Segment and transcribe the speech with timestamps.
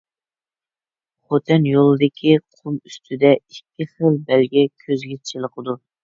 [1.33, 5.77] خوتەن يولىدىكى قۇم ئۈستىدە ئىككى خىل بەلگە كۆزگە چېلىقىدۇ.